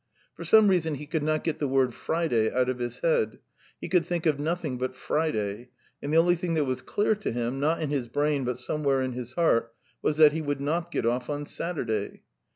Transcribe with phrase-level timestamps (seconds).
[0.35, 3.37] ."For some reason he could not get the word "Friday" out of his head;
[3.79, 5.69] he could think of nothing but Friday,
[6.01, 9.03] and the only thing that was clear to him, not in his brain but somewhere
[9.03, 12.23] in his heart, was that he would not get off on Saturday.